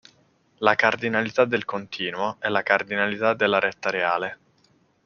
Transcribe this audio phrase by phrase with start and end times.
[0.61, 4.39] La "cardinalità del continuo" è la cardinalità della retta reale.